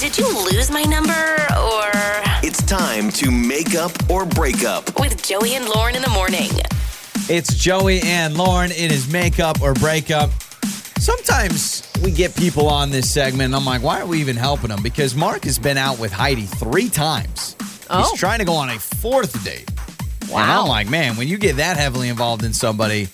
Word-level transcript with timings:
Did 0.00 0.16
you 0.16 0.26
lose 0.50 0.70
my 0.70 0.82
number 0.82 1.12
or. 1.12 1.90
It's 2.42 2.62
time 2.62 3.10
to 3.12 3.30
make 3.30 3.74
up 3.74 3.92
or 4.10 4.24
break 4.24 4.64
up. 4.64 4.98
With 4.98 5.22
Joey 5.22 5.54
and 5.56 5.68
Lauren 5.68 5.94
in 5.94 6.00
the 6.00 6.08
morning. 6.08 6.48
It's 7.28 7.54
Joey 7.54 8.00
and 8.00 8.34
Lauren. 8.36 8.70
It 8.70 8.90
is 8.90 9.12
make 9.12 9.38
up 9.38 9.60
or 9.60 9.74
break 9.74 10.10
up. 10.10 10.30
Sometimes 10.98 11.86
we 12.02 12.10
get 12.12 12.34
people 12.34 12.66
on 12.66 12.90
this 12.90 13.12
segment, 13.12 13.46
and 13.46 13.54
I'm 13.54 13.66
like, 13.66 13.82
why 13.82 14.00
are 14.00 14.06
we 14.06 14.20
even 14.20 14.36
helping 14.36 14.70
them? 14.70 14.82
Because 14.82 15.14
Mark 15.14 15.44
has 15.44 15.58
been 15.58 15.76
out 15.76 15.98
with 15.98 16.12
Heidi 16.12 16.46
three 16.46 16.88
times. 16.88 17.56
Oh. 17.90 18.08
He's 18.10 18.18
trying 18.18 18.38
to 18.38 18.44
go 18.46 18.54
on 18.54 18.70
a 18.70 18.78
fourth 18.78 19.44
date. 19.44 19.68
And 20.22 20.30
Wow. 20.30 20.62
I'm 20.62 20.68
like, 20.68 20.88
man, 20.88 21.16
when 21.16 21.28
you 21.28 21.36
get 21.36 21.56
that 21.56 21.76
heavily 21.76 22.08
involved 22.08 22.42
in 22.42 22.54
somebody, 22.54 23.08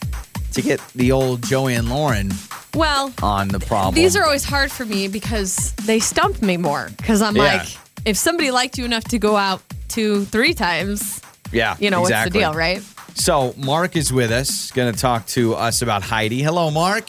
to 0.52 0.62
get 0.62 0.80
the 0.94 1.10
old 1.12 1.42
Joey 1.42 1.74
and 1.74 1.88
Lauren 1.90 2.30
Well, 2.76 3.12
on 3.22 3.48
the 3.48 3.58
problem. 3.58 3.94
these 3.94 4.16
are 4.16 4.24
always 4.24 4.44
hard 4.44 4.70
for 4.70 4.84
me 4.84 5.08
because 5.08 5.72
they 5.86 5.98
stump 5.98 6.42
me 6.42 6.58
more. 6.58 6.90
Because 6.96 7.22
I'm 7.22 7.34
Yeah. 7.34 7.42
like, 7.42 7.68
if 8.04 8.16
somebody 8.18 8.50
liked 8.50 8.76
you 8.76 8.84
enough 8.84 9.04
to 9.04 9.18
go 9.18 9.36
out 9.36 9.62
two, 9.88 10.26
three 10.26 10.52
times, 10.52 11.20
yeah, 11.52 11.76
you 11.80 11.90
know, 11.90 12.02
exactly. 12.02 12.24
what's 12.26 12.32
the 12.32 12.38
deal, 12.38 12.54
right? 12.54 12.82
So 13.14 13.54
Mark 13.56 13.96
is 13.96 14.12
with 14.12 14.30
us, 14.30 14.70
going 14.72 14.92
to 14.92 14.98
talk 14.98 15.26
to 15.28 15.54
us 15.54 15.80
about 15.80 16.02
Heidi. 16.02 16.42
Hello, 16.42 16.70
Mark. 16.70 17.08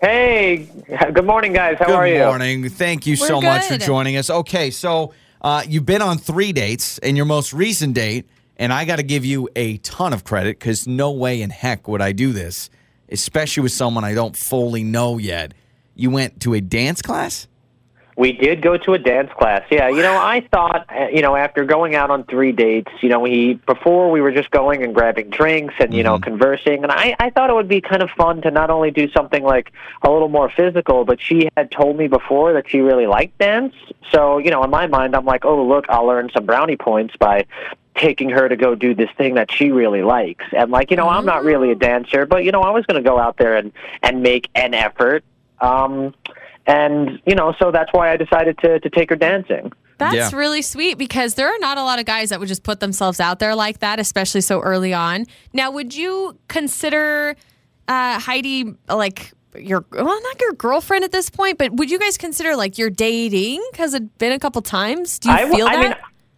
Hey, 0.00 0.68
good 1.12 1.26
morning, 1.26 1.52
guys. 1.52 1.76
How 1.78 1.86
Good 1.86 1.94
are 1.94 2.06
you? 2.06 2.14
Good 2.14 2.26
morning. 2.26 2.68
Thank 2.70 3.06
you 3.06 3.16
We're 3.20 3.26
so 3.28 3.40
much 3.42 3.66
for 3.66 3.76
joining 3.76 4.16
us. 4.16 4.30
Okay, 4.30 4.70
so 4.70 5.12
uh, 5.42 5.62
you've 5.68 5.86
been 5.86 6.02
on 6.02 6.16
three 6.16 6.52
dates, 6.52 6.98
and 6.98 7.14
your 7.16 7.26
most 7.26 7.52
recent 7.52 7.94
date, 7.94 8.26
and 8.56 8.72
I 8.72 8.86
got 8.86 8.96
to 8.96 9.02
give 9.02 9.24
you 9.26 9.50
a 9.54 9.76
ton 9.78 10.14
of 10.14 10.24
credit 10.24 10.58
because 10.58 10.86
no 10.86 11.10
way 11.10 11.42
in 11.42 11.50
heck 11.50 11.88
would 11.88 12.00
I 12.00 12.12
do 12.12 12.32
this, 12.32 12.70
especially 13.10 13.62
with 13.62 13.72
someone 13.72 14.04
I 14.04 14.14
don't 14.14 14.36
fully 14.36 14.82
know 14.82 15.18
yet. 15.18 15.54
You 15.94 16.10
went 16.10 16.40
to 16.40 16.54
a 16.54 16.60
dance 16.60 17.02
class? 17.02 17.46
We 18.16 18.32
did 18.32 18.62
go 18.62 18.76
to 18.76 18.94
a 18.94 18.98
dance 18.98 19.30
class. 19.36 19.62
Yeah, 19.70 19.88
you 19.88 20.02
know, 20.02 20.16
I 20.16 20.46
thought, 20.52 20.86
uh, 20.88 21.08
you 21.08 21.20
know, 21.20 21.34
after 21.34 21.64
going 21.64 21.96
out 21.96 22.10
on 22.10 22.22
three 22.24 22.52
dates, 22.52 22.92
you 23.00 23.08
know, 23.08 23.18
we 23.18 23.54
before 23.66 24.10
we 24.10 24.20
were 24.20 24.30
just 24.30 24.52
going 24.52 24.84
and 24.84 24.94
grabbing 24.94 25.30
drinks 25.30 25.74
and 25.80 25.92
you 25.92 26.04
know 26.04 26.20
conversing, 26.20 26.84
and 26.84 26.92
I 26.92 27.16
I 27.18 27.30
thought 27.30 27.50
it 27.50 27.54
would 27.54 27.68
be 27.68 27.80
kind 27.80 28.02
of 28.02 28.10
fun 28.10 28.40
to 28.42 28.52
not 28.52 28.70
only 28.70 28.92
do 28.92 29.10
something 29.10 29.42
like 29.42 29.72
a 30.02 30.10
little 30.10 30.28
more 30.28 30.48
physical, 30.48 31.04
but 31.04 31.20
she 31.20 31.48
had 31.56 31.72
told 31.72 31.96
me 31.96 32.06
before 32.06 32.52
that 32.52 32.70
she 32.70 32.78
really 32.78 33.06
liked 33.08 33.36
dance. 33.38 33.74
So 34.12 34.38
you 34.38 34.50
know, 34.50 34.62
in 34.62 34.70
my 34.70 34.86
mind, 34.86 35.16
I'm 35.16 35.24
like, 35.24 35.44
oh 35.44 35.64
look, 35.64 35.86
I'll 35.88 36.08
earn 36.08 36.30
some 36.32 36.46
brownie 36.46 36.76
points 36.76 37.16
by 37.18 37.46
taking 37.96 38.28
her 38.30 38.48
to 38.48 38.56
go 38.56 38.74
do 38.74 38.94
this 38.94 39.10
thing 39.16 39.34
that 39.34 39.50
she 39.52 39.70
really 39.70 40.02
likes. 40.02 40.44
And 40.56 40.70
like, 40.70 40.90
you 40.90 40.96
know, 40.96 41.08
I'm 41.08 41.24
not 41.24 41.44
really 41.44 41.70
a 41.70 41.74
dancer, 41.76 42.26
but 42.26 42.44
you 42.44 42.52
know, 42.52 42.62
I 42.62 42.70
was 42.70 42.84
going 42.86 43.02
to 43.02 43.08
go 43.08 43.18
out 43.18 43.36
there 43.36 43.56
and 43.56 43.72
and 44.02 44.22
make 44.22 44.48
an 44.54 44.74
effort. 44.74 45.24
Um, 45.60 46.14
and 46.66 47.20
you 47.26 47.34
know, 47.34 47.54
so 47.58 47.70
that's 47.70 47.92
why 47.92 48.10
I 48.10 48.16
decided 48.16 48.58
to 48.58 48.80
to 48.80 48.90
take 48.90 49.10
her 49.10 49.16
dancing. 49.16 49.72
That's 49.98 50.14
Yeah. 50.14 50.30
really 50.36 50.62
sweet 50.62 50.98
because 50.98 51.34
there 51.34 51.48
are 51.48 51.58
not 51.60 51.78
a 51.78 51.82
lot 51.84 52.00
of 52.00 52.04
guys 52.04 52.30
that 52.30 52.40
would 52.40 52.48
just 52.48 52.64
put 52.64 52.80
themselves 52.80 53.20
out 53.20 53.38
there 53.38 53.54
like 53.54 53.78
that, 53.78 54.00
especially 54.00 54.40
so 54.40 54.60
early 54.60 54.92
on. 54.92 55.26
Now, 55.52 55.70
would 55.70 55.94
you 55.94 56.36
consider 56.48 57.36
uh, 57.86 58.18
Heidi 58.18 58.74
like 58.88 59.30
your 59.56 59.84
well, 59.92 60.04
not 60.20 60.40
your 60.40 60.52
girlfriend 60.54 61.04
at 61.04 61.12
this 61.12 61.30
point, 61.30 61.58
but 61.58 61.72
would 61.74 61.90
you 61.92 61.98
guys 62.00 62.18
consider 62.18 62.56
like 62.56 62.76
you're 62.76 62.90
dating? 62.90 63.64
Has 63.78 63.94
it 63.94 64.18
been 64.18 64.32
a 64.32 64.38
couple 64.40 64.60
times? 64.62 65.20
Do 65.20 65.28
you 65.28 65.34
I, 65.36 65.40
w- 65.42 65.56
feel 65.58 65.66
I 65.68 65.76
that? 65.76 65.80
mean, 65.80 65.94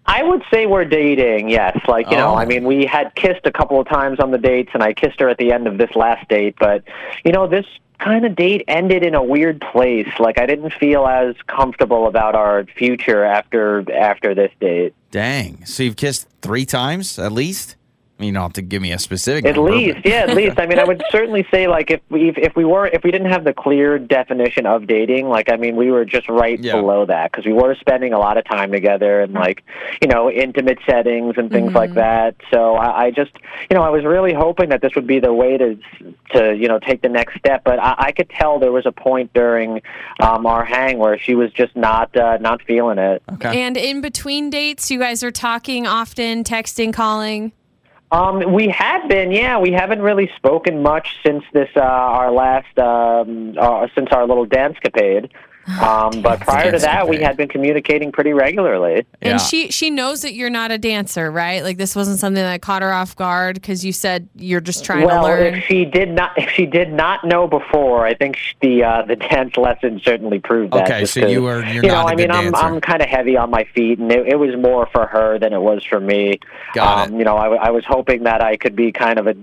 I 0.07 0.23
would 0.23 0.43
say 0.53 0.67
we're 0.67 0.85
dating. 0.85 1.49
Yes, 1.49 1.79
like 1.89 2.11
you 2.11 2.17
know, 2.17 2.33
Oh. 2.33 2.37
I 2.37 2.45
mean, 2.45 2.65
we 2.65 2.87
had 2.87 3.15
kissed 3.15 3.45
a 3.45 3.53
couple 3.53 3.81
of 3.81 3.89
times 3.89 4.21
on 4.21 4.31
the 4.31 4.39
dates, 4.39 4.71
and 4.75 4.83
I 4.83 4.93
kissed 4.93 5.21
her 5.21 5.29
at 5.29 5.39
the 5.39 5.53
end 5.53 5.67
of 5.67 5.79
this 5.79 5.95
last 5.95 6.29
date. 6.29 6.55
But 6.59 6.85
you 7.25 7.33
know, 7.33 7.47
this 7.47 7.67
kind 7.99 8.27
of 8.27 8.37
date 8.37 8.63
ended 8.69 9.03
in 9.05 9.15
a 9.15 9.23
weird 9.23 9.61
place. 9.73 10.09
Like 10.19 10.39
I 10.39 10.47
didn't 10.47 10.73
feel 10.75 11.07
as 11.07 11.35
comfortable 11.47 12.07
about 12.07 12.35
our 12.35 12.65
future 12.77 13.25
after 13.25 13.85
after 13.93 14.35
this 14.35 14.53
date. 14.61 14.95
Dang. 15.11 15.65
So 15.65 15.83
you've 15.83 15.97
kissed 15.97 16.29
three 16.43 16.67
times 16.67 17.19
at 17.19 17.33
least? 17.33 17.76
I 18.19 18.23
mean, 18.23 18.29
you 18.29 18.33
don't 18.33 18.43
have 18.45 18.53
to 18.55 18.63
give 18.63 18.81
me 18.81 18.93
a 18.93 18.99
specific 18.99 19.45
At 19.45 19.57
number, 19.57 19.73
least, 19.73 19.97
but- 19.97 20.07
yeah, 20.07 20.21
at 20.21 20.35
least. 20.35 20.59
I 20.59 20.67
mean, 20.67 20.79
I 20.79 20.85
would 20.85 21.03
certainly 21.11 21.47
say 21.51 21.69
like 21.69 21.91
if 21.91 22.01
we 22.09 22.31
if 22.31 22.57
we 22.57 22.65
were 22.65 22.87
if 22.87 23.05
we 23.05 23.11
didn't 23.11 23.31
have 23.31 23.45
the 23.45 23.53
clear 23.53 23.99
definition 23.99 24.65
of 24.65 24.87
dating, 24.87 25.29
like 25.29 25.53
I 25.53 25.57
mean, 25.57 25.77
we 25.77 25.91
were 25.91 26.07
just 26.07 26.27
right 26.31 26.59
Yeah. 26.59 26.77
below 26.77 27.05
that 27.05 27.31
because 27.31 27.45
we 27.45 27.53
were 27.53 27.75
spending 27.75 28.15
a 28.15 28.19
lot 28.19 28.39
of 28.39 28.47
time 28.47 28.73
together 28.73 29.21
and 29.21 29.35
like 29.35 29.63
you 30.01 30.09
know 30.09 30.31
intimate 30.31 30.79
settings 30.87 31.35
and 31.37 31.51
things 31.51 31.75
like 31.75 31.93
that. 31.95 32.37
So 32.51 32.77
I, 32.77 33.07
I 33.07 33.11
just 33.11 33.33
you 33.71 33.77
know 33.77 33.83
I 33.83 33.91
was 33.91 34.03
really 34.05 34.33
hoping 34.33 34.71
that 34.71 34.81
this 34.81 34.95
would 34.95 35.07
be 35.07 35.21
the 35.21 35.35
way 35.35 35.59
to 35.59 35.79
to 36.31 36.57
you 36.57 36.69
know 36.69 36.79
take 36.79 37.03
the 37.03 37.11
next 37.11 37.37
step, 37.39 37.65
but 37.65 37.79
I, 37.79 37.95
I 37.99 38.13
could 38.13 38.31
tell 38.31 38.59
there 38.59 38.73
was 38.73 38.87
a 38.87 38.93
point 38.93 39.35
during 39.35 39.83
um, 40.21 40.47
our 40.47 40.65
hang 40.65 40.97
where 40.97 41.19
she 41.19 41.35
was 41.35 41.53
just 41.53 41.77
not 41.77 42.17
uh, 42.17 42.39
not 42.41 42.63
feeling 42.63 42.97
it. 42.97 43.23
Okay. 43.35 43.61
and 43.61 43.77
in 43.77 44.01
between 44.01 44.49
dates, 44.49 44.91
you 44.91 44.99
guys 44.99 45.23
are 45.23 45.31
talking 45.31 45.87
often, 45.87 46.45
texting, 46.45 46.95
calling. 46.95 47.53
Um, 48.17 48.55
we 48.55 48.69
have 48.69 49.11
been, 49.11 49.31
yeah. 49.31 49.59
We 49.59 49.73
haven't 49.73 50.01
really 50.01 50.31
spoken 50.37 50.83
much 50.83 51.07
since 51.23 51.45
this 51.53 51.69
uh, 51.77 51.81
our 51.81 52.33
last 52.33 52.79
um, 52.79 53.55
uh, 53.59 53.89
since 53.95 54.09
our 54.11 54.27
little 54.27 54.47
dance 54.47 54.79
capade. 54.83 55.31
Um, 55.81 56.23
but 56.23 56.41
prior 56.41 56.73
to 56.73 56.79
that, 56.79 57.09
we 57.09 57.21
had 57.21 57.37
been 57.37 57.49
communicating 57.49 58.13
pretty 58.13 58.33
regularly. 58.33 59.07
Yeah. 59.21 59.33
And 59.33 59.41
she 59.41 59.71
she 59.71 59.91
knows 59.91 60.23
that 60.23 60.35
you're 60.35 60.51
not 60.51 60.71
a 60.71 60.79
dancer, 60.79 61.31
right? 61.31 61.63
Like 61.63 61.77
this 61.77 61.97
wasn't 61.97 62.19
something 62.19 62.43
that 62.43 62.63
caught 62.63 62.83
her 62.83 62.93
off 62.93 63.17
guard 63.17 63.57
because 63.57 63.85
you 63.85 63.93
said 63.93 64.29
you're 64.37 64.61
just 64.61 64.85
trying 64.85 65.07
well, 65.07 65.23
to 65.23 65.29
learn. 65.29 65.55
if 65.55 65.65
she 65.65 65.85
did 65.85 66.11
not, 66.11 66.33
if 66.37 66.51
she 66.51 66.67
did 66.67 66.93
not 66.93 67.25
know 67.25 67.47
before, 67.47 68.07
I 68.07 68.15
think 68.15 68.37
sh- 68.37 68.55
the 68.61 68.85
uh, 68.85 69.03
the 69.03 69.17
dance 69.31 69.57
lesson 69.57 70.01
certainly 70.05 70.39
proved 70.39 70.73
that. 70.73 70.85
Okay, 70.91 71.05
so 71.05 71.27
you 71.27 71.43
were- 71.43 71.65
you're 71.65 71.83
you 71.85 71.91
not 71.91 72.03
know, 72.03 72.03
a 72.03 72.07
I 72.07 72.11
good 72.11 72.17
mean, 72.17 72.31
I'm 72.31 72.53
dancer. 72.53 72.67
I'm 72.67 72.81
kind 72.81 73.03
of 73.03 73.09
heavy 73.09 73.37
on 73.37 73.51
my 73.51 73.65
feet, 73.75 73.99
and 73.99 74.11
it, 74.13 74.29
it 74.29 74.37
was 74.37 74.57
more 74.57 74.87
for 74.87 75.07
her 75.07 75.39
than 75.39 75.53
it 75.53 75.61
was 75.61 75.85
for 75.85 76.01
me. 76.01 76.39
Got 76.75 77.09
um, 77.09 77.15
it. 77.15 77.19
You 77.19 77.25
know, 77.25 77.37
I 77.37 77.71
was 77.71 77.85
hoping 77.87 78.25
that 78.25 78.43
I 78.43 78.57
could 78.57 78.77
be 78.77 78.93
kind 78.93 79.19
of 79.19 79.27
a, 79.27 79.35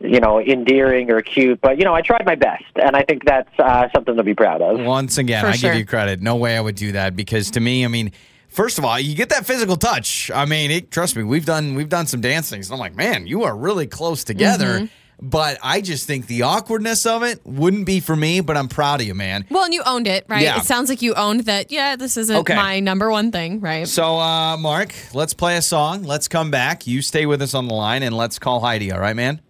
you 0.00 0.20
know, 0.20 0.40
endearing 0.40 1.10
or 1.10 1.20
cute, 1.22 1.60
but 1.60 1.78
you 1.78 1.84
know, 1.84 1.94
I 1.94 2.02
tried 2.02 2.24
my 2.24 2.34
best, 2.34 2.64
and 2.76 2.96
I 2.96 3.02
think 3.02 3.24
that's 3.24 3.50
uh, 3.58 3.88
something 3.94 4.16
to 4.16 4.22
be 4.22 4.34
proud 4.34 4.62
of. 4.62 4.80
Once 4.80 5.18
again, 5.18 5.42
For 5.42 5.48
I 5.48 5.52
sure. 5.56 5.71
Give 5.72 5.80
you 5.80 5.86
credit. 5.86 6.20
No 6.20 6.36
way 6.36 6.56
I 6.56 6.60
would 6.60 6.76
do 6.76 6.92
that 6.92 7.16
because 7.16 7.50
to 7.52 7.60
me, 7.60 7.84
I 7.84 7.88
mean, 7.88 8.12
first 8.48 8.78
of 8.78 8.84
all, 8.84 8.98
you 8.98 9.14
get 9.14 9.28
that 9.30 9.46
physical 9.46 9.76
touch. 9.76 10.30
I 10.34 10.44
mean, 10.44 10.70
it, 10.70 10.90
trust 10.90 11.16
me, 11.16 11.22
we've 11.22 11.46
done 11.46 11.74
we've 11.74 11.88
done 11.88 12.06
some 12.06 12.20
dancings. 12.20 12.70
I'm 12.70 12.78
like, 12.78 12.94
man, 12.96 13.26
you 13.26 13.42
are 13.44 13.56
really 13.56 13.86
close 13.86 14.24
together. 14.24 14.80
Mm-hmm. 14.80 14.86
But 15.24 15.58
I 15.62 15.82
just 15.82 16.08
think 16.08 16.26
the 16.26 16.42
awkwardness 16.42 17.06
of 17.06 17.22
it 17.22 17.46
wouldn't 17.46 17.86
be 17.86 18.00
for 18.00 18.16
me. 18.16 18.40
But 18.40 18.56
I'm 18.56 18.66
proud 18.66 19.00
of 19.00 19.06
you, 19.06 19.14
man. 19.14 19.44
well, 19.50 19.62
and 19.62 19.72
you 19.72 19.82
owned 19.86 20.08
it, 20.08 20.24
right? 20.26 20.42
Yeah. 20.42 20.58
It 20.58 20.64
sounds 20.64 20.88
like 20.88 21.00
you 21.00 21.14
owned 21.14 21.42
that. 21.44 21.70
Yeah, 21.70 21.94
this 21.94 22.16
isn't 22.16 22.34
Okay. 22.38 22.56
my 22.56 22.80
number 22.80 23.08
one 23.08 23.30
thing, 23.30 23.60
right? 23.60 23.86
So, 23.86 24.18
uh, 24.18 24.56
Mark, 24.56 24.92
let's 25.14 25.32
play 25.32 25.56
a 25.56 25.62
song. 25.62 26.02
Let's 26.02 26.26
come 26.26 26.50
back. 26.50 26.88
You 26.88 27.02
stay 27.02 27.26
with 27.26 27.40
us 27.40 27.54
on 27.54 27.68
the 27.68 27.74
line, 27.74 28.02
and 28.02 28.16
let's 28.16 28.40
call 28.40 28.58
Heidi. 28.60 28.90
All 28.90 28.98
right, 28.98 29.14
man. 29.14 29.40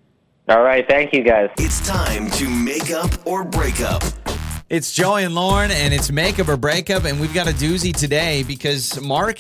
All 0.47 0.63
right, 0.63 0.87
thank 0.87 1.15
you 1.15 1.23
guys. 1.23 1.49
It's 1.57 1.81
time 1.89 2.29
to 2.33 2.51
make 2.51 2.91
up 2.91 3.27
or 3.27 3.43
break 3.43 3.81
up. 3.81 4.03
It's 4.73 4.91
Joey 4.91 5.25
and 5.25 5.35
Lauren, 5.35 5.71
and 5.71 5.93
it's 5.93 6.11
makeup 6.11 6.49
or 6.49 6.57
breakup, 6.57 7.05
and 7.05 7.21
we've 7.21 7.35
got 7.35 7.47
a 7.47 7.53
doozy 7.53 7.95
today 7.95 8.43
because 8.43 8.99
Mark 9.03 9.39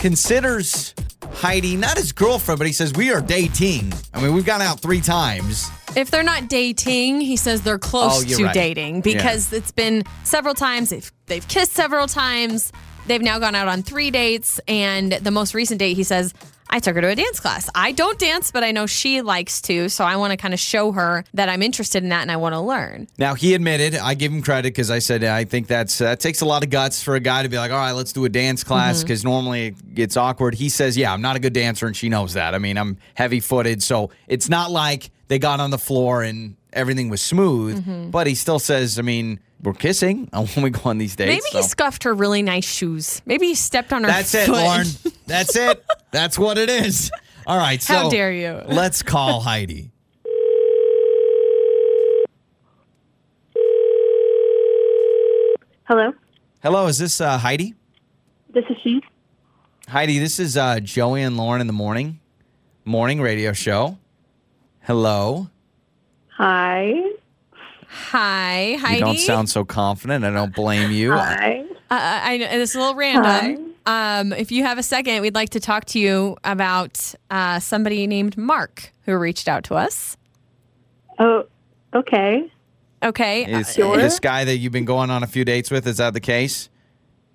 considers 0.00 0.92
Heidi 1.34 1.76
not 1.76 1.96
his 1.96 2.10
girlfriend, 2.10 2.58
but 2.58 2.66
he 2.66 2.72
says 2.72 2.92
we 2.92 3.12
are 3.12 3.20
dating. 3.20 3.92
I 4.12 4.20
mean, 4.20 4.34
we've 4.34 4.44
gone 4.44 4.60
out 4.60 4.80
three 4.80 5.00
times. 5.00 5.70
If 5.94 6.10
they're 6.10 6.24
not 6.24 6.48
dating, 6.48 7.20
he 7.20 7.36
says 7.36 7.62
they're 7.62 7.78
close 7.78 8.24
Oh, 8.24 8.36
to 8.36 8.44
right. 8.46 8.52
dating 8.54 9.02
because 9.02 9.52
it's 9.52 9.70
been 9.70 10.02
several 10.24 10.52
times. 10.54 10.90
They've, 10.90 11.12
they've 11.26 11.46
kissed 11.46 11.74
several 11.74 12.08
times. 12.08 12.72
They've 13.06 13.22
now 13.22 13.38
gone 13.38 13.54
out 13.54 13.68
on 13.68 13.84
three 13.84 14.10
dates. 14.10 14.58
And 14.66 15.12
the 15.12 15.30
most 15.30 15.54
recent 15.54 15.78
date, 15.78 15.94
he 15.94 16.02
says, 16.02 16.34
I 16.72 16.78
took 16.78 16.94
her 16.94 17.02
to 17.02 17.08
a 17.08 17.14
dance 17.14 17.38
class. 17.38 17.68
I 17.74 17.92
don't 17.92 18.18
dance, 18.18 18.50
but 18.50 18.64
I 18.64 18.72
know 18.72 18.86
she 18.86 19.20
likes 19.20 19.60
to. 19.62 19.90
So 19.90 20.04
I 20.04 20.16
want 20.16 20.30
to 20.30 20.38
kind 20.38 20.54
of 20.54 20.58
show 20.58 20.90
her 20.92 21.22
that 21.34 21.50
I'm 21.50 21.62
interested 21.62 22.02
in 22.02 22.08
that 22.08 22.22
and 22.22 22.32
I 22.32 22.36
want 22.36 22.54
to 22.54 22.60
learn. 22.60 23.08
Now 23.18 23.34
he 23.34 23.52
admitted, 23.52 23.94
I 23.94 24.14
give 24.14 24.32
him 24.32 24.42
credit 24.42 24.68
because 24.68 24.90
I 24.90 24.98
said 24.98 25.22
I 25.22 25.44
think 25.44 25.66
that's 25.66 25.98
that 25.98 26.18
takes 26.18 26.40
a 26.40 26.46
lot 26.46 26.64
of 26.64 26.70
guts 26.70 27.02
for 27.02 27.14
a 27.14 27.20
guy 27.20 27.42
to 27.42 27.50
be 27.50 27.58
like, 27.58 27.70
all 27.70 27.76
right, 27.76 27.92
let's 27.92 28.12
do 28.12 28.24
a 28.24 28.30
dance 28.30 28.64
class 28.64 28.96
mm-hmm. 28.96 29.04
because 29.04 29.22
normally 29.22 29.66
it 29.66 29.94
gets 29.94 30.16
awkward. 30.16 30.54
He 30.54 30.70
says, 30.70 30.96
yeah, 30.96 31.12
I'm 31.12 31.20
not 31.20 31.36
a 31.36 31.40
good 31.40 31.52
dancer, 31.52 31.86
and 31.86 31.94
she 31.94 32.08
knows 32.08 32.32
that. 32.32 32.54
I 32.54 32.58
mean, 32.58 32.78
I'm 32.78 32.96
heavy 33.14 33.40
footed, 33.40 33.82
so 33.82 34.10
it's 34.26 34.48
not 34.48 34.70
like 34.70 35.10
they 35.28 35.38
got 35.38 35.60
on 35.60 35.70
the 35.70 35.78
floor 35.78 36.22
and 36.22 36.56
everything 36.72 37.08
was 37.08 37.20
smooth. 37.20 37.80
Mm-hmm. 37.80 38.10
But 38.10 38.26
he 38.26 38.34
still 38.34 38.58
says, 38.58 38.98
I 38.98 39.02
mean, 39.02 39.40
we're 39.62 39.74
kissing 39.74 40.28
when 40.32 40.62
we 40.62 40.70
go 40.70 40.80
on 40.84 40.98
these 40.98 41.16
dates. 41.16 41.28
Maybe 41.28 41.62
he 41.62 41.68
scuffed 41.68 42.04
her 42.04 42.14
really 42.14 42.42
nice 42.42 42.64
shoes. 42.64 43.22
Maybe 43.26 43.46
he 43.46 43.54
stepped 43.54 43.92
on 43.92 44.04
her 44.04 44.08
That's 44.08 44.34
it. 44.34 44.48
Lauren. 44.48 44.86
That's 45.26 45.56
it. 45.56 45.84
That's 46.12 46.38
what 46.38 46.58
it 46.58 46.70
is. 46.70 47.10
All 47.46 47.58
right. 47.58 47.82
So 47.82 47.94
How 47.94 48.10
dare 48.10 48.32
you. 48.32 48.62
Let's 48.68 49.02
call 49.02 49.40
Heidi. 49.40 49.90
Hello, 55.84 56.12
Hello, 56.62 56.86
is 56.86 56.96
this 56.98 57.20
uh, 57.20 57.36
Heidi? 57.38 57.74
this 58.54 58.64
is 58.70 58.76
she. 58.82 59.02
Heidi, 59.88 60.18
this 60.18 60.38
is 60.38 60.56
uh, 60.56 60.80
Joey 60.80 61.22
and 61.22 61.36
Lauren 61.36 61.60
in 61.60 61.66
the 61.66 61.72
morning, 61.72 62.20
morning 62.84 63.20
radio 63.20 63.52
show. 63.52 63.98
Hello. 64.82 65.50
Hi. 66.36 66.94
Hi, 67.88 68.76
Heidi. 68.80 68.94
You 68.94 69.04
don't 69.04 69.18
sound 69.18 69.50
so 69.50 69.64
confident. 69.64 70.24
I 70.24 70.30
don't 70.30 70.54
blame 70.54 70.92
you. 70.92 71.12
Hi. 71.12 71.64
Uh, 71.90 72.20
I 72.24 72.38
know 72.38 72.46
it's 72.48 72.74
a 72.74 72.78
little 72.78 72.94
random. 72.94 73.71
Um, 73.86 74.32
if 74.32 74.52
you 74.52 74.62
have 74.64 74.78
a 74.78 74.82
second, 74.82 75.20
we'd 75.22 75.34
like 75.34 75.50
to 75.50 75.60
talk 75.60 75.84
to 75.86 75.98
you 75.98 76.36
about 76.44 77.14
uh, 77.30 77.58
somebody 77.58 78.06
named 78.06 78.36
Mark 78.36 78.92
who 79.06 79.16
reached 79.16 79.48
out 79.48 79.64
to 79.64 79.74
us. 79.74 80.16
Oh, 81.18 81.44
okay. 81.94 82.50
Okay. 83.02 83.44
Is 83.44 83.76
Uh, 83.78 83.96
this 83.96 84.20
guy 84.20 84.44
that 84.44 84.58
you've 84.58 84.72
been 84.72 84.84
going 84.84 85.10
on 85.10 85.22
a 85.22 85.26
few 85.26 85.44
dates 85.44 85.70
with? 85.70 85.86
Is 85.86 85.96
that 85.96 86.14
the 86.14 86.20
case? 86.20 86.68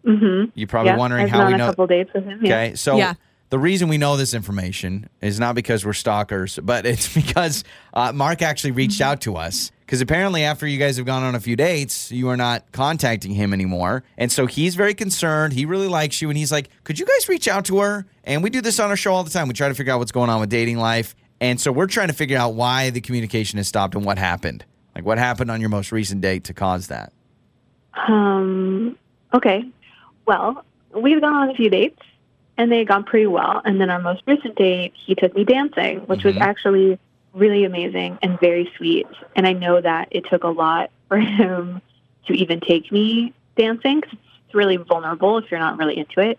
Mm-hmm. 0.06 0.52
You're 0.56 0.68
probably 0.68 0.92
yeah, 0.92 0.98
wondering 0.98 1.26
I've 1.26 1.32
how 1.32 1.48
we 1.48 1.56
know. 1.58 1.66
a 1.66 1.68
couple 1.70 1.88
dates 1.88 2.12
with 2.14 2.24
him. 2.24 2.40
Yeah. 2.42 2.54
Okay, 2.54 2.76
so 2.76 2.96
Yeah. 2.98 3.16
the 3.50 3.60
reason 3.60 3.90
we 3.90 3.98
know 3.98 4.16
this 4.16 4.34
information 4.34 5.10
is 5.22 5.40
not 5.40 5.54
because 5.56 5.86
we're 5.86 5.92
stalkers, 5.94 6.58
but 6.64 6.86
it's 6.86 7.14
because 7.22 7.66
uh, 7.94 8.14
Mark 8.14 8.42
actually 8.42 8.72
reached 8.72 9.02
out 9.02 9.20
to 9.22 9.36
us. 9.36 9.72
Because 9.88 10.02
apparently, 10.02 10.44
after 10.44 10.68
you 10.68 10.78
guys 10.78 10.98
have 10.98 11.06
gone 11.06 11.24
on 11.24 11.34
a 11.34 11.40
few 11.40 11.56
dates, 11.56 12.12
you 12.12 12.28
are 12.28 12.36
not 12.36 12.70
contacting 12.74 13.32
him 13.32 13.54
anymore. 13.54 14.04
And 14.18 14.30
so 14.30 14.46
he's 14.46 14.76
very 14.76 14.94
concerned. 14.94 15.54
He 15.54 15.64
really 15.64 15.88
likes 15.88 16.22
you. 16.22 16.30
And 16.30 16.38
he's 16.38 16.52
like, 16.52 16.68
Could 16.84 17.00
you 17.00 17.06
guys 17.06 17.30
reach 17.30 17.48
out 17.48 17.64
to 17.66 17.80
her? 17.80 18.06
And 18.26 18.44
we 18.44 18.50
do 18.50 18.60
this 18.60 18.82
on 18.82 18.90
our 18.90 18.98
show 18.98 19.14
all 19.14 19.24
the 19.24 19.30
time. 19.30 19.48
We 19.48 19.54
try 19.54 19.70
to 19.70 19.74
figure 19.74 19.94
out 19.94 20.00
what's 20.00 20.12
going 20.12 20.30
on 20.30 20.42
with 20.42 20.50
dating 20.50 20.76
life. 20.78 21.16
And 21.40 21.62
so 21.62 21.72
we're 21.72 21.88
trying 21.88 22.10
to 22.10 22.14
figure 22.14 22.38
out 22.38 22.54
why 22.54 22.90
the 22.90 23.00
communication 23.00 23.58
has 23.60 23.70
stopped 23.70 23.96
and 23.96 24.04
what 24.04 24.18
happened. 24.18 24.66
Like, 24.94 25.06
what 25.06 25.18
happened 25.20 25.50
on 25.52 25.62
your 25.62 25.70
most 25.70 25.94
recent 25.94 26.20
date 26.20 26.44
to 26.46 26.54
cause 26.54 26.88
that? 26.88 27.14
Um. 28.10 28.98
Okay. 29.34 29.64
Well, 30.26 30.66
we've 30.94 31.22
gone 31.22 31.34
on 31.34 31.50
a 31.50 31.54
few 31.54 31.70
dates, 31.70 32.02
and 32.58 32.70
they 32.72 32.80
had 32.80 32.88
gone 32.90 33.06
pretty 33.06 33.28
well. 33.28 33.62
And 33.64 33.80
then 33.80 33.90
our 33.90 34.00
most 34.02 34.22
recent 34.28 34.56
date, 34.58 34.94
he 35.06 35.16
took 35.16 35.34
me 35.34 35.46
dancing, 35.46 36.00
which 36.08 36.26
was 36.26 36.36
Mhm. 36.36 36.42
actually 36.42 37.00
really 37.38 37.64
amazing 37.64 38.18
and 38.22 38.40
very 38.40 38.72
sweet. 38.78 39.08
And 39.36 39.46
I 39.48 39.54
know 39.54 39.80
that 39.80 40.08
it 40.12 40.26
took 40.30 40.44
a 40.44 40.50
lot 40.50 40.92
for 41.08 41.18
him 41.18 41.82
to 42.28 42.34
even 42.34 42.60
take 42.60 42.92
me 42.92 43.34
dancing 43.58 44.02
'cause 44.02 44.14
it's 44.46 44.54
really 44.56 44.78
vulnerable 44.78 45.38
if 45.38 45.50
you're 45.50 45.60
not 45.60 45.78
really 45.78 45.98
into 45.98 46.20
it. 46.20 46.38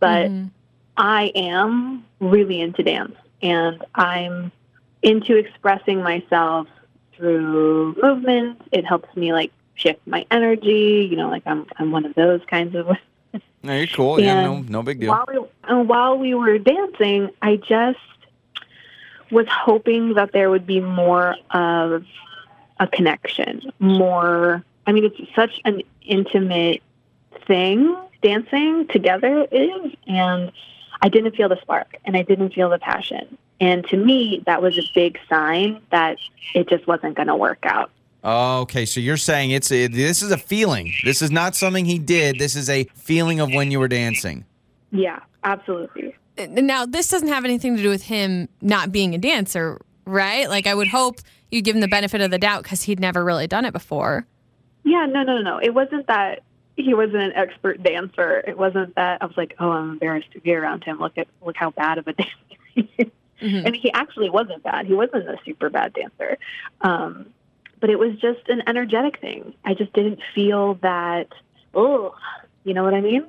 But 0.00 0.30
mhm. 0.30 0.50
I 0.96 1.32
am 1.34 2.04
really 2.20 2.60
into 2.60 2.82
dance 2.82 3.16
and 3.42 3.82
I'm 3.94 4.52
into 5.02 5.36
expressing 5.36 6.02
myself 6.02 6.68
through 7.16 7.96
movement. 8.02 8.60
It 8.72 8.84
helps 8.84 9.14
me 9.16 9.32
like 9.32 9.52
shift 9.74 10.00
my 10.06 10.26
energy, 10.30 11.08
you 11.10 11.16
know, 11.16 11.28
like 11.30 11.42
I'm 11.46 11.66
I'm 11.78 11.90
one 11.92 12.04
of 12.04 12.14
those 12.14 12.40
kinds 12.46 12.74
of 12.74 12.88
No, 13.64 13.74
you're 13.76 13.86
cool. 13.86 14.20
Yeah, 14.20 14.42
no, 14.42 14.58
no 14.68 14.82
big 14.82 15.00
deal. 15.00 15.10
while 15.10 15.24
we 15.28 15.40
and 15.64 15.88
while 15.88 16.18
we 16.18 16.34
were 16.34 16.58
dancing, 16.58 17.30
I 17.40 17.56
just 17.56 17.98
was 19.32 19.46
hoping 19.48 20.14
that 20.14 20.32
there 20.32 20.50
would 20.50 20.66
be 20.66 20.80
more 20.80 21.34
of 21.50 22.04
a 22.78 22.86
connection, 22.86 23.72
more 23.80 24.62
I 24.86 24.92
mean 24.92 25.04
it's 25.04 25.34
such 25.34 25.60
an 25.64 25.82
intimate 26.02 26.82
thing 27.46 27.96
dancing 28.22 28.86
together 28.88 29.46
is 29.50 29.92
and 30.06 30.52
I 31.00 31.08
didn't 31.08 31.34
feel 31.34 31.48
the 31.48 31.60
spark 31.60 31.96
and 32.04 32.16
I 32.16 32.22
didn't 32.22 32.54
feel 32.54 32.70
the 32.70 32.78
passion. 32.78 33.36
And 33.60 33.84
to 33.88 33.96
me 33.96 34.42
that 34.46 34.62
was 34.62 34.78
a 34.78 34.82
big 34.94 35.18
sign 35.28 35.80
that 35.90 36.18
it 36.54 36.68
just 36.68 36.86
wasn't 36.86 37.16
going 37.16 37.28
to 37.28 37.36
work 37.36 37.64
out. 37.64 37.90
Okay, 38.24 38.86
so 38.86 39.00
you're 39.00 39.16
saying 39.16 39.50
it's 39.50 39.72
a, 39.72 39.88
this 39.88 40.22
is 40.22 40.30
a 40.30 40.38
feeling. 40.38 40.92
This 41.04 41.22
is 41.22 41.32
not 41.32 41.56
something 41.56 41.84
he 41.84 41.98
did. 41.98 42.38
This 42.38 42.54
is 42.54 42.70
a 42.70 42.84
feeling 42.94 43.40
of 43.40 43.52
when 43.52 43.72
you 43.72 43.80
were 43.80 43.88
dancing. 43.88 44.44
Yeah, 44.92 45.20
absolutely. 45.42 46.14
Now, 46.38 46.86
this 46.86 47.08
doesn't 47.08 47.28
have 47.28 47.44
anything 47.44 47.76
to 47.76 47.82
do 47.82 47.90
with 47.90 48.04
him 48.04 48.48
not 48.60 48.90
being 48.92 49.14
a 49.14 49.18
dancer, 49.18 49.80
right? 50.06 50.48
Like, 50.48 50.66
I 50.66 50.74
would 50.74 50.88
hope 50.88 51.20
you 51.50 51.60
give 51.62 51.74
him 51.76 51.80
the 51.82 51.88
benefit 51.88 52.20
of 52.20 52.30
the 52.30 52.38
doubt 52.38 52.62
because 52.62 52.82
he'd 52.82 52.98
never 53.00 53.22
really 53.24 53.46
done 53.46 53.64
it 53.64 53.72
before. 53.72 54.26
Yeah, 54.84 55.06
no, 55.06 55.22
no, 55.22 55.36
no. 55.36 55.42
No. 55.42 55.58
It 55.58 55.74
wasn't 55.74 56.06
that 56.06 56.40
he 56.76 56.94
wasn't 56.94 57.22
an 57.22 57.32
expert 57.34 57.82
dancer. 57.82 58.42
It 58.46 58.56
wasn't 58.56 58.94
that 58.94 59.22
I 59.22 59.26
was 59.26 59.36
like, 59.36 59.54
oh, 59.58 59.70
I'm 59.70 59.90
embarrassed 59.90 60.32
to 60.32 60.40
be 60.40 60.54
around 60.54 60.84
him. 60.84 60.98
Look 60.98 61.18
at 61.18 61.28
look 61.44 61.56
how 61.56 61.70
bad 61.70 61.98
of 61.98 62.08
a 62.08 62.12
dancer 62.14 62.32
he 62.74 62.90
is. 62.98 63.08
Mhm. 63.40 63.66
And 63.66 63.76
he 63.76 63.92
actually 63.92 64.30
wasn't 64.30 64.62
bad. 64.62 64.86
He 64.86 64.94
wasn't 64.94 65.28
a 65.28 65.36
super 65.44 65.68
bad 65.68 65.92
dancer. 65.92 66.38
Um, 66.80 67.26
but 67.80 67.90
it 67.90 67.98
was 67.98 68.14
just 68.20 68.48
an 68.48 68.62
energetic 68.68 69.20
thing. 69.20 69.52
I 69.64 69.74
just 69.74 69.92
didn't 69.92 70.20
feel 70.34 70.74
that. 70.82 71.28
Oh, 71.74 72.14
you 72.64 72.72
know 72.72 72.84
what 72.84 72.94
I 72.94 73.00
mean? 73.00 73.26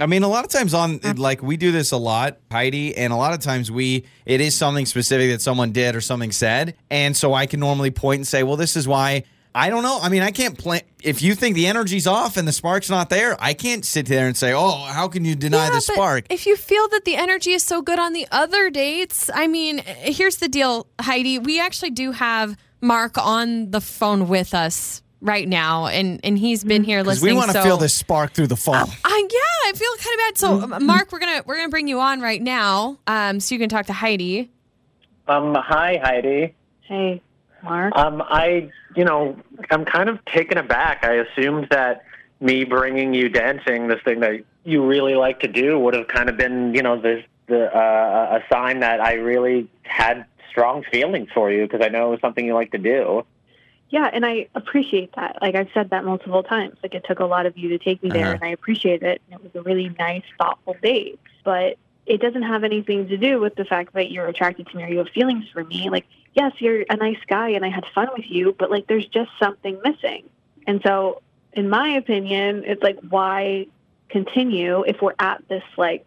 I 0.00 0.06
mean, 0.06 0.22
a 0.22 0.28
lot 0.28 0.44
of 0.44 0.50
times 0.50 0.74
on 0.74 0.96
uh-huh. 0.96 1.14
like 1.16 1.42
we 1.42 1.56
do 1.56 1.72
this 1.72 1.92
a 1.92 1.96
lot, 1.96 2.38
Heidi, 2.50 2.96
and 2.96 3.12
a 3.12 3.16
lot 3.16 3.32
of 3.32 3.40
times 3.40 3.70
we 3.70 4.04
it 4.24 4.40
is 4.40 4.56
something 4.56 4.86
specific 4.86 5.30
that 5.30 5.40
someone 5.42 5.72
did 5.72 5.94
or 5.94 6.00
something 6.00 6.32
said, 6.32 6.76
and 6.90 7.16
so 7.16 7.34
I 7.34 7.46
can 7.46 7.60
normally 7.60 7.90
point 7.90 8.20
and 8.20 8.26
say, 8.26 8.42
well, 8.42 8.56
this 8.56 8.76
is 8.76 8.86
why. 8.86 9.24
I 9.54 9.70
don't 9.70 9.82
know. 9.82 9.98
I 10.02 10.10
mean, 10.10 10.20
I 10.20 10.32
can't 10.32 10.58
plan. 10.58 10.82
If 11.02 11.22
you 11.22 11.34
think 11.34 11.54
the 11.54 11.66
energy's 11.66 12.06
off 12.06 12.36
and 12.36 12.46
the 12.46 12.52
spark's 12.52 12.90
not 12.90 13.08
there, 13.08 13.38
I 13.40 13.54
can't 13.54 13.86
sit 13.86 14.04
there 14.04 14.26
and 14.26 14.36
say, 14.36 14.52
"Oh, 14.52 14.68
how 14.70 15.08
can 15.08 15.24
you 15.24 15.34
deny 15.34 15.68
Yeah, 15.68 15.70
the 15.70 15.80
spark?" 15.80 16.26
If 16.28 16.44
you 16.44 16.56
feel 16.56 16.86
that 16.88 17.06
the 17.06 17.16
energy 17.16 17.52
is 17.52 17.62
so 17.62 17.80
good 17.80 17.98
on 17.98 18.12
the 18.12 18.28
other 18.30 18.68
dates, 18.68 19.30
I 19.32 19.46
mean, 19.46 19.78
here's 19.78 20.36
the 20.36 20.48
deal, 20.48 20.88
Heidi. 21.00 21.38
We 21.38 21.58
actually 21.58 21.92
do 21.92 22.12
have 22.12 22.54
Mark 22.82 23.16
on 23.16 23.70
the 23.70 23.80
phone 23.80 24.28
with 24.28 24.52
us 24.52 25.00
right 25.20 25.48
now, 25.48 25.86
and 25.86 26.20
and 26.24 26.38
he's 26.38 26.64
been 26.64 26.82
mm. 26.82 26.86
here 26.86 27.02
listening. 27.02 27.34
we 27.34 27.38
want 27.38 27.50
to 27.50 27.58
so- 27.58 27.62
feel 27.62 27.76
this 27.76 27.94
spark 27.94 28.32
through 28.32 28.46
the 28.46 28.56
phone. 28.56 28.76
Uh, 28.76 28.86
I 29.04 29.28
yeah, 29.30 29.40
I 29.66 29.72
feel 29.72 29.88
kind 29.98 30.14
of 30.14 30.18
bad. 30.18 30.38
So, 30.38 30.76
uh, 30.76 30.80
Mark, 30.80 31.10
we're 31.10 31.18
gonna 31.18 31.42
we're 31.44 31.56
gonna 31.56 31.68
bring 31.68 31.88
you 31.88 32.00
on 32.00 32.20
right 32.20 32.40
now, 32.40 32.98
um, 33.06 33.40
so 33.40 33.54
you 33.54 33.58
can 33.58 33.68
talk 33.68 33.86
to 33.86 33.92
Heidi. 33.92 34.50
Um, 35.26 35.54
hi, 35.54 36.00
Heidi. 36.02 36.54
Hey, 36.82 37.20
Mark. 37.64 37.96
Um, 37.96 38.22
I, 38.22 38.70
you 38.94 39.04
know, 39.04 39.36
I'm 39.70 39.84
kind 39.84 40.08
of 40.08 40.24
taken 40.26 40.56
aback. 40.56 41.04
I 41.04 41.14
assumed 41.14 41.66
that 41.70 42.04
me 42.40 42.62
bringing 42.62 43.12
you 43.12 43.28
dancing, 43.28 43.88
this 43.88 44.00
thing 44.04 44.20
that 44.20 44.44
you 44.64 44.86
really 44.86 45.14
like 45.14 45.40
to 45.40 45.48
do, 45.48 45.78
would 45.80 45.94
have 45.94 46.06
kind 46.06 46.28
of 46.28 46.36
been, 46.36 46.72
you 46.74 46.82
know, 46.82 47.00
this 47.00 47.24
the 47.48 47.66
uh, 47.76 48.40
a 48.40 48.54
sign 48.54 48.80
that 48.80 49.00
I 49.00 49.14
really 49.14 49.68
had 49.82 50.26
strong 50.48 50.84
feelings 50.92 51.28
for 51.34 51.50
you 51.50 51.64
because 51.64 51.80
I 51.84 51.88
know 51.88 52.08
it 52.08 52.10
was 52.12 52.20
something 52.20 52.46
you 52.46 52.54
like 52.54 52.70
to 52.70 52.78
do. 52.78 53.24
Yeah, 53.88 54.10
and 54.12 54.26
I 54.26 54.48
appreciate 54.54 55.14
that. 55.14 55.38
Like 55.40 55.54
I've 55.54 55.68
said 55.72 55.90
that 55.90 56.04
multiple 56.04 56.42
times. 56.42 56.76
Like 56.82 56.94
it 56.94 57.04
took 57.06 57.20
a 57.20 57.24
lot 57.24 57.46
of 57.46 57.56
you 57.56 57.68
to 57.70 57.78
take 57.78 58.02
me 58.02 58.10
there, 58.10 58.26
Uh-huh. 58.26 58.34
and 58.34 58.44
I 58.44 58.48
appreciate 58.48 59.02
it. 59.02 59.22
And 59.30 59.40
it 59.40 59.42
was 59.42 59.54
a 59.54 59.62
really 59.62 59.94
nice, 59.98 60.24
thoughtful 60.38 60.76
date. 60.82 61.20
But 61.44 61.78
it 62.06 62.20
doesn't 62.20 62.42
have 62.42 62.64
anything 62.64 63.08
to 63.08 63.16
do 63.16 63.40
with 63.40 63.54
the 63.54 63.64
fact 63.64 63.92
that 63.94 64.10
you're 64.10 64.26
attracted 64.26 64.66
to 64.68 64.76
me 64.76 64.84
or 64.84 64.88
you 64.88 64.98
have 64.98 65.08
feelings 65.08 65.44
for 65.52 65.64
me. 65.64 65.88
Like, 65.90 66.06
yes, 66.34 66.52
you're 66.58 66.84
a 66.88 66.96
nice 66.96 67.18
guy, 67.26 67.50
and 67.50 67.64
I 67.64 67.68
had 67.68 67.84
fun 67.94 68.08
with 68.16 68.28
you, 68.28 68.54
but 68.58 68.70
like, 68.70 68.86
there's 68.86 69.06
just 69.06 69.30
something 69.40 69.78
missing. 69.84 70.28
And 70.66 70.80
so, 70.84 71.22
in 71.52 71.68
my 71.68 71.88
opinion, 71.90 72.64
it's 72.64 72.82
like, 72.82 72.98
why 73.08 73.66
continue 74.08 74.84
if 74.84 75.00
we're 75.02 75.14
at 75.18 75.42
this 75.48 75.64
like 75.76 76.04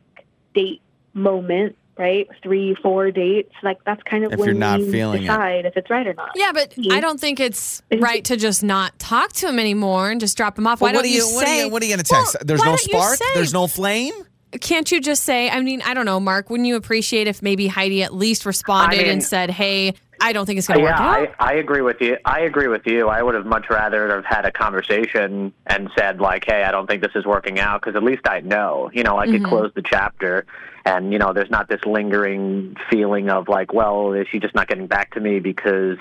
date 0.54 0.82
moment? 1.14 1.76
Right, 2.00 2.30
three, 2.42 2.76
four 2.82 3.12
dates. 3.12 3.52
Like 3.62 3.84
that's 3.86 4.02
kind 4.04 4.24
of 4.24 4.32
If 4.32 4.40
when 4.40 4.48
you're 4.48 4.56
not 4.56 4.80
we 4.80 4.90
feeling 4.90 5.24
it. 5.24 5.28
decide 5.28 5.66
if 5.66 5.76
it's 5.76 5.90
right 5.90 6.08
or 6.08 6.14
not. 6.14 6.32
Yeah, 6.34 6.54
but. 6.54 6.72
I 6.72 6.82
mm-hmm. 6.82 7.00
don't 7.02 7.20
think 7.20 7.42
it's 7.42 7.82
mm-hmm. 7.92 8.02
right 8.02 8.24
to 8.24 8.38
just 8.38 8.64
not 8.64 8.98
talk 9.00 9.34
to 9.34 9.50
him 9.50 9.60
anymore 9.60 10.10
and 10.10 10.22
just 10.22 10.38
drop 10.38 10.58
him 10.58 10.66
off. 10.66 10.80
Well, 10.80 10.94
why 10.94 10.96
what 10.96 11.04
don't 11.04 11.12
are 11.12 11.14
you, 11.14 11.28
you 11.28 11.36
what 11.36 11.44
are 11.44 11.48
say? 11.48 11.66
you 11.66 11.70
what 11.70 11.82
are 11.84 11.86
you 11.86 11.92
going 11.92 12.06
to 12.06 12.10
text? 12.10 12.36
Well, 12.36 12.46
There's 12.46 12.64
no 12.64 12.78
spark. 12.78 13.18
say- 13.18 13.26
There's 13.36 13.54
no 13.54 13.68
flame. 13.68 14.14
Can't 14.62 14.90
you 14.90 15.02
just 15.02 15.26
say? 15.26 15.50
I 15.50 15.60
mean, 15.60 15.82
I 15.82 15.94
don't 15.94 16.06
know, 16.06 16.22
Mark. 16.22 16.50
Wouldn't 16.50 16.68
you 16.68 16.78
appreciate 16.78 17.28
if 17.28 17.42
maybe 17.42 17.68
Heidi 17.68 18.02
at 18.02 18.14
least 18.16 18.46
responded 18.46 19.00
I 19.02 19.04
mean- 19.04 19.12
and 19.12 19.24
said, 19.24 19.50
"Hey, 19.50 19.94
I 20.22 20.34
don't 20.34 20.46
think 20.46 20.58
it's 20.58 20.68
going 20.68 20.80
to 20.80 20.86
yeah, 20.86 20.92
work 20.92 21.30
out." 21.30 21.36
I, 21.40 21.52
I 21.52 21.54
agree 21.56 21.82
with 21.82 22.02
you. 22.02 22.18
I 22.26 22.42
agree 22.42 22.68
with 22.68 22.86
you. 22.86 23.08
I 23.10 23.22
would 23.22 23.36
have 23.36 23.46
much 23.46 23.70
rather 23.70 24.10
have 24.10 24.26
had 24.26 24.46
a 24.46 24.52
conversation 24.52 25.54
and 25.68 25.90
said 25.98 26.20
like, 26.20 26.46
"Hey, 26.46 26.64
I 26.64 26.72
don't 26.72 26.88
think 26.88 27.02
this 27.02 27.12
is 27.16 27.26
working 27.26 27.60
out," 27.60 27.82
because 27.82 27.96
at 27.96 28.04
least 28.04 28.28
I 28.28 28.42
know. 28.42 28.90
You 28.94 29.04
know, 29.04 29.18
I 29.18 29.26
could 29.28 29.42
Mhm. 29.44 29.50
close 29.50 29.72
the 29.74 29.82
chapter, 29.82 30.46
and 30.86 31.12
you 31.14 31.20
know, 31.20 31.34
there's 31.34 31.50
not 31.50 31.68
this 31.70 31.84
lingering 31.86 32.76
feeling 32.90 33.30
of 33.30 33.48
like, 33.48 33.74
"Well, 33.74 34.14
is 34.14 34.28
she 34.30 34.40
just 34.40 34.56
not 34.56 34.68
getting 34.68 34.88
back 34.88 35.14
to 35.14 35.20
me 35.20 35.40
because?" 35.40 35.98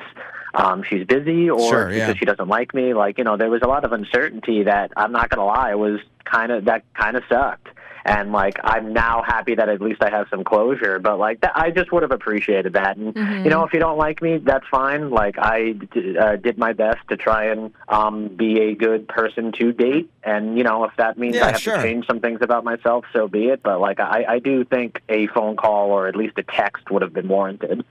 Um, 0.55 0.83
she's 0.83 1.05
busy, 1.07 1.51
or 1.51 1.69
Sure, 1.69 1.87
because 1.89 1.99
yeah. 2.09 2.15
she 2.15 2.25
doesn't 2.25 2.49
like 2.49 2.73
me. 2.73 2.95
Like 2.95 3.19
you 3.19 3.25
know, 3.25 3.37
there 3.37 3.51
was 3.51 3.61
a 3.63 3.67
lot 3.69 3.85
of 3.85 3.93
uncertainty 3.93 4.63
that 4.63 4.91
I'm 4.97 5.13
not 5.13 5.29
going 5.29 5.39
to 5.41 5.45
lie 5.45 5.75
was 5.75 6.01
kind 6.25 6.51
of 6.51 6.65
that 6.65 6.85
kind 6.95 7.17
of 7.19 7.23
sucked. 7.29 7.69
And 8.05 8.33
like 8.33 8.59
I'm 8.63 8.93
now 8.93 9.23
happy 9.27 9.55
that 9.57 9.69
at 9.69 9.81
least 9.81 10.03
I 10.03 10.11
have 10.11 10.27
some 10.31 10.45
closure. 10.45 10.99
But 10.99 11.19
like 11.19 11.41
that, 11.43 11.53
I 11.55 11.71
just 11.71 11.93
would 11.93 12.03
have 12.03 12.13
appreciated 12.13 12.73
that. 12.75 12.97
And 12.97 13.15
Mhm. 13.15 13.45
you 13.45 13.51
know, 13.51 13.65
if 13.65 13.73
you 13.73 13.81
don't 13.81 13.99
like 13.99 14.23
me, 14.23 14.39
that's 14.39 14.67
fine. 14.71 15.11
Like 15.11 15.39
I 15.39 15.73
d- 15.73 16.17
uh, 16.19 16.37
did 16.37 16.59
my 16.59 16.73
best 16.73 16.99
to 17.11 17.17
try 17.17 17.47
and 17.47 17.73
um, 17.89 18.29
be 18.29 18.61
a 18.61 18.75
good 18.75 19.09
person 19.09 19.53
to 19.59 19.73
date, 19.73 20.11
and 20.23 20.57
you 20.57 20.65
know, 20.65 20.85
if 20.85 20.93
that 20.97 21.19
means 21.19 21.37
Yeah, 21.37 21.47
I 21.47 21.53
have 21.53 21.61
sure. 21.61 21.77
to 21.77 21.83
change 21.83 22.07
some 22.07 22.21
things 22.21 22.41
about 22.43 22.65
myself, 22.65 23.05
so 23.13 23.29
be 23.29 23.49
it. 23.49 23.63
But 23.63 23.81
like 23.81 24.01
I, 24.01 24.25
I 24.29 24.39
do 24.39 24.65
think 24.65 25.03
a 25.09 25.27
phone 25.29 25.57
call 25.57 25.91
or 25.91 26.07
at 26.09 26.17
least 26.17 26.39
a 26.39 26.43
text 26.43 26.91
would 26.91 27.03
have 27.03 27.13
been 27.13 27.29
warranted. 27.29 27.85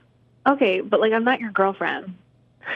Okay, 0.46 0.80
but 0.80 1.00
like 1.00 1.12
I'm 1.12 1.24
not 1.24 1.40
your 1.40 1.50
girlfriend. 1.50 2.14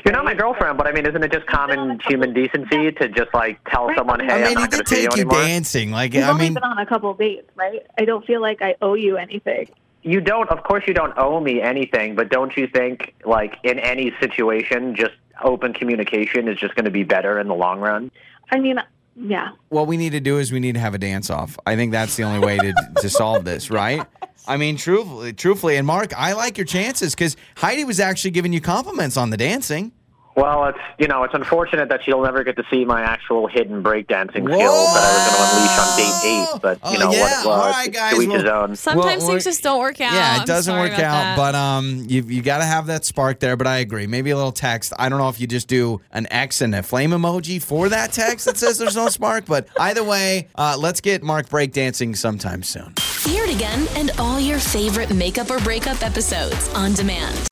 You're 0.05 0.13
not 0.13 0.25
my 0.25 0.35
girlfriend, 0.35 0.79
but 0.79 0.87
I 0.87 0.93
mean, 0.93 1.07
isn't 1.07 1.23
it 1.23 1.33
just 1.33 1.47
been 1.47 1.55
on 1.57 1.71
a 1.71 1.77
common 1.87 2.01
human 2.07 2.33
decency 2.33 2.93
to 2.93 3.09
just 3.09 3.33
like 3.35 3.59
tell 3.71 3.87
Right, 3.87 3.97
someone, 3.97 4.21
"Hey, 4.21 4.33
I 4.33 4.35
I'm 4.37 4.41
mean, 4.41 4.49
he 4.51 4.55
not 4.55 4.71
going 4.71 4.79
did 4.81 4.87
to 4.87 4.95
see 4.95 5.03
you 5.03 5.09
take 5.09 5.17
you 5.17 5.23
anymore"? 5.23 5.43
dancing. 5.43 5.91
Like, 5.91 6.13
We've 6.13 6.23
I 6.25 6.31
only 6.31 6.45
mean, 6.47 6.55
been 6.55 6.63
on 6.65 6.79
a 6.79 6.87
couple 6.87 7.13
dates, 7.15 7.51
right? 7.57 7.87
I 7.99 8.05
don't 8.05 8.25
feel 8.27 8.41
like 8.41 8.63
I 8.63 8.75
owe 8.83 8.95
you 8.95 9.17
anything. 9.17 9.69
You 10.03 10.21
don't, 10.21 10.49
of 10.51 10.65
course, 10.65 10.85
you 10.89 10.95
don't 10.95 11.17
owe 11.17 11.39
me 11.41 11.61
anything, 11.63 12.17
but 12.17 12.29
don't 12.29 12.57
you 12.57 12.67
think, 12.67 13.15
like, 13.25 13.57
in 13.63 13.79
any 13.79 14.13
situation, 14.19 14.97
just 14.97 15.13
open 15.45 15.73
communication 15.75 16.49
is 16.49 16.59
just 16.59 16.75
going 16.75 16.87
to 16.87 16.91
be 16.91 17.05
better 17.05 17.39
in 17.39 17.47
the 17.47 17.55
long 17.55 17.79
run? 17.79 18.11
I 18.51 18.59
mean, 18.59 18.79
yeah. 19.16 19.50
what 19.69 19.87
we 19.87 19.97
need 19.97 20.11
to 20.11 20.21
do 20.21 20.38
is 20.38 20.52
we 20.52 20.61
need 20.61 20.75
to 20.75 20.81
have 20.81 20.95
a 20.95 20.99
dance 20.99 21.31
off. 21.31 21.59
I 21.66 21.76
think 21.76 21.92
that's 21.92 22.16
the 22.16 22.23
only 22.25 22.45
way 22.45 22.59
to 22.59 22.75
to 23.00 23.11
solve 23.11 23.45
this, 23.45 23.71
right? 23.71 24.07
I 24.47 24.57
mean, 24.57 24.76
truthfully, 24.76 25.33
truthfully, 25.33 25.76
and 25.76 25.87
Mark, 25.87 26.12
I 26.16 26.33
like 26.33 26.59
your 26.59 26.64
chances 26.64 27.14
because 27.14 27.37
Heidi 27.57 27.85
was 27.85 28.00
actually 28.00 28.33
giving 28.33 28.52
you 28.52 28.61
compliments 28.61 29.16
on 29.16 29.31
the 29.31 29.37
dancing. 29.37 29.92
Well, 30.35 30.65
it's 30.69 30.79
you 30.99 31.09
know 31.09 31.25
it's 31.25 31.35
unfortunate 31.35 31.91
that 31.91 32.05
she'll 32.05 32.23
never 32.23 32.43
get 32.43 32.57
to 32.57 32.65
see 32.71 32.85
my 32.87 33.03
actual 33.03 33.47
hidden 33.49 33.83
breakdancing 33.83 34.45
skills 34.47 34.93
that 34.95 35.03
I 35.05 35.12
was 35.12 35.23
going 35.29 35.37
to 35.37 35.57
unleash 35.57 35.79
on 35.79 35.97
date 35.99 36.29
eight. 36.29 36.61
But 36.62 36.91
you 36.93 36.97
Oh, 36.97 37.01
know 37.11 37.12
yeah. 37.12 37.21
what? 37.21 37.47
Well, 37.47 37.61
All 37.61 37.71
right, 37.71 37.89
it's 37.89 37.97
guys, 37.97 38.15
to 38.15 38.23
each 38.23 38.31
his 38.31 38.45
own. 38.45 38.77
Sometimes 38.77 39.23
Well, 39.23 39.31
things 39.33 39.45
just 39.45 39.62
don't 39.62 39.79
work 39.81 40.01
out. 40.01 40.15
Yeah, 40.15 40.41
it 40.43 40.47
doesn't 40.47 40.75
work 40.79 40.93
out, 40.93 40.99
that. 40.99 41.37
but 41.37 41.55
um, 41.55 42.05
you 42.09 42.23
you 42.23 42.41
got 42.43 42.59
to 42.59 42.65
have 42.65 42.87
that 42.87 43.05
spark 43.05 43.41
there. 43.41 43.57
But 43.57 43.67
I 43.67 43.79
agree, 43.79 44.07
maybe 44.07 44.31
a 44.31 44.37
little 44.37 44.53
text. 44.53 44.93
I 44.99 45.09
don't 45.11 45.19
know 45.19 45.29
if 45.29 45.39
you 45.41 45.47
just 45.47 45.69
do 45.69 46.01
an 46.12 46.27
X 46.31 46.61
and 46.62 46.75
a 46.75 46.83
flame 46.83 47.11
emoji 47.11 47.62
for 47.62 47.89
that 47.91 48.12
text 48.12 48.47
that 48.47 48.57
says 48.57 48.79
there's 48.79 48.97
no 48.97 49.09
spark, 49.11 49.45
but 49.47 49.69
either 49.79 50.03
way, 50.03 50.49
uh, 50.55 50.77
let's 50.79 51.01
get 51.03 51.23
Mark 51.23 51.49
breakdancing 51.51 52.17
sometime 52.17 52.62
soon. 52.62 52.95
Hear 53.25 53.45
it 53.45 53.55
again 53.55 53.87
and 53.97 54.11
all 54.19 54.41
your 54.41 54.59
favorite 54.59 55.15
makeup 55.15 55.51
or 55.51 55.59
breakup 55.61 56.03
episodes 56.03 56.69
on 56.71 56.93
demand. 56.95 57.37